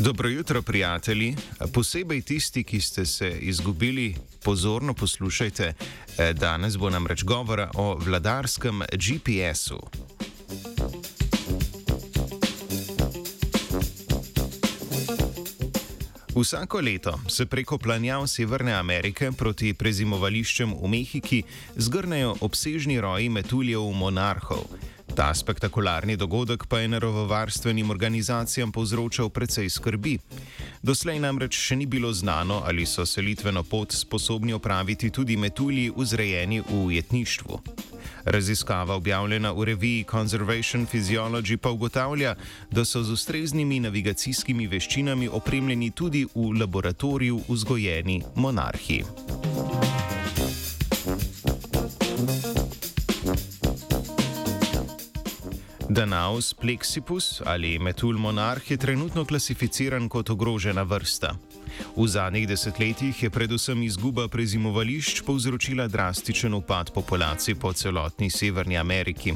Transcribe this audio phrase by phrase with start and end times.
[0.00, 1.36] Dobro jutro, prijatelji.
[1.74, 4.14] Posebej tisti, ki ste se izgubili,
[4.44, 5.74] pozorno poslušajte.
[6.18, 9.80] Eh, danes bo namreč govora o vladarskem GPS-u.
[16.34, 21.42] Vsako leto se preko planjav Severne Amerike proti prezimovališčem v Mehiki
[21.76, 24.64] zgrnejo obsežni roji metuljev monarhov.
[25.14, 30.18] Ta spektakularni dogodek pa je naravovarstvenim organizacijam povzročal precej skrbi.
[30.82, 36.60] Doslej namreč še ni bilo znano, ali so selitveno pot sposobni opraviti tudi metulji vzrejeni
[36.60, 37.60] v ujetništvu.
[38.24, 42.34] Raziskava, objavljena v reviji Conservation Physiology, pa ugotavlja,
[42.70, 49.04] da so z ustreznimi navigacijskimi veščinami opremljeni tudi v laboratoriju vzgojeni monarhi.
[55.90, 61.34] Danaus plexipus ali metul monarh je trenutno klasificiran kot ogrožena vrsta.
[61.96, 69.34] V zadnjih desetletjih je predvsem izguba prezimovališč povzročila drastičen upad populacij po celotni Severni Ameriki.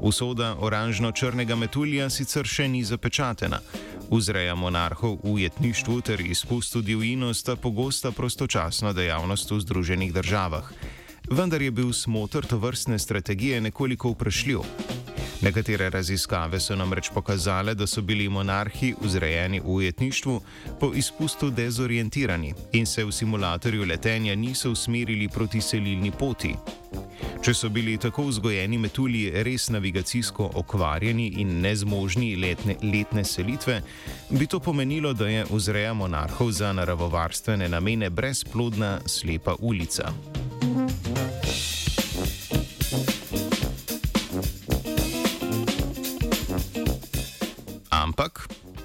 [0.00, 3.64] Usoda oranžno-črnega metulja sicer še ni zapečatena.
[4.10, 10.72] Vzreja monarhov v ujetništvu ter izpustu divjino sta pogosta prostočasna dejavnost v Združenih državah.
[11.30, 14.99] Vendar je bil smotr to vrstne strategije nekoliko vprašljiv.
[15.40, 20.40] Nekatere raziskave so namreč pokazale, da so bili monarhi vzrejeni v ujetništvu
[20.80, 26.54] po izpustu dezorientirani in se v simulatorju letenja niso usmerili proti selilni poti.
[27.40, 33.80] Če so bili tako vzgojeni metulji res navigacijsko okvarjeni in nezmožni letne, letne selitve,
[34.30, 40.12] bi to pomenilo, da je vzreja monarhov za naravovarstvene namene brezplodna slepa ulica.
[40.60, 41.09] Ampak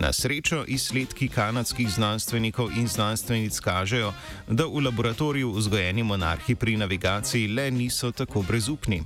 [0.00, 4.12] na srečo izsledki kanadskih znanstvenikov in znanstvenic kažejo,
[4.48, 9.02] da v laboratoriju vzgojeni monarhi pri navigaciji le niso tako brezupni.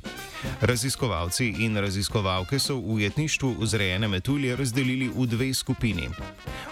[0.60, 6.08] Raziskovalci in raziskovalke so v ujetništvu vzrejene metulje razdelili v dve skupini.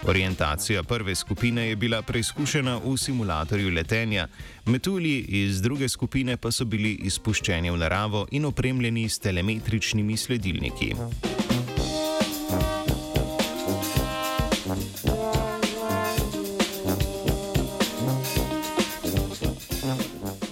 [0.03, 4.28] Orientacija prve skupine je bila preizkušena v simulatorju letenja,
[4.66, 10.94] metulji iz druge skupine pa so bili izpuščeni v naravo in opremljeni s telemetričnimi sledilniki.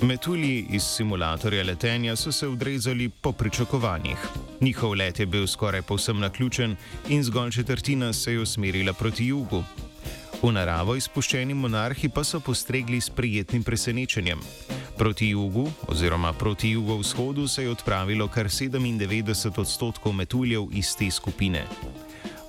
[0.04, 4.16] Metulji iz simulatorja letenja so se odrezali po pričakovanjih.
[4.60, 6.76] Njihov let je bil skoraj povsem naključen
[7.09, 9.62] in zgolj četrtina se je usmerila proti jugu.
[10.43, 14.41] V naravo izpuščeni monarhi pa so postregli s prijetnim presenečenjem.
[14.98, 21.64] Proti jugu, oziroma proti jugovzhodu, se je odpravilo kar 97 odstotkov metuljev iz te skupine.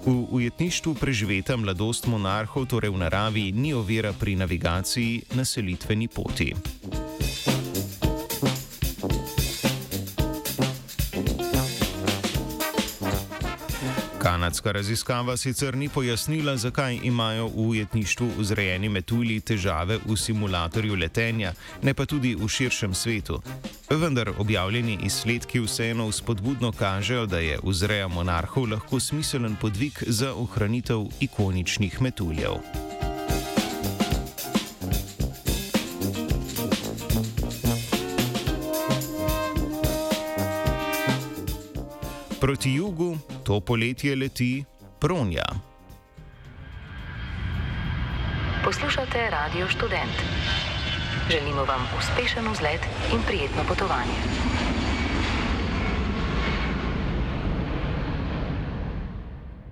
[0.05, 6.53] V ujetništvu preživeta mladost monarhov, torej v naravi, ni ovira pri navigaciji na selitveni poti.
[14.25, 21.51] Kanadska raziskava sicer ni pojasnila, zakaj imajo v ujetništvu vzrejeni metulji težave v simulatorju letenja,
[21.81, 23.37] ne pa tudi v širšem svetu.
[23.89, 31.05] Vendar objavljeni izsledki vseeno spodbudno kažejo, da je vzreja monarhov lahko smiselen podvig za ohranitev
[31.19, 32.57] ikoničnih metuljev.
[42.41, 44.65] Proti jugu to poletje leti
[44.99, 45.45] Pronja.
[48.65, 50.17] Poslušate Radio Student.
[51.31, 52.81] Želimo vam uspešen vzlet
[53.13, 54.17] in prijetno potovanje.